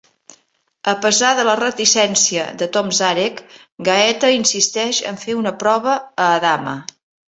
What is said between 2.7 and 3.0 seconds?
Tom